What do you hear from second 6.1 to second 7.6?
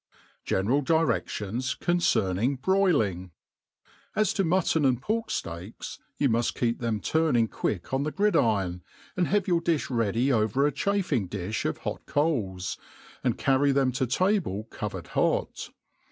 you muft keep them turn«« ing